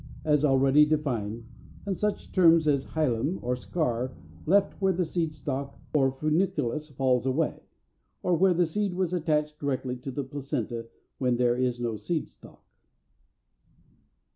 [0.25, 1.45] as already defined
[1.83, 4.15] (320, 321), and such terms as HILUM, or Scar
[4.47, 7.61] left where the seed stalk or funiculus falls away,
[8.23, 10.87] or where the seed was attached directly to the placenta
[11.19, 12.63] when there is no seed stalk.